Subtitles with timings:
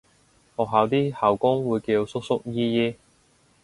[0.57, 2.95] 學校啲校工會叫叔叔姨姨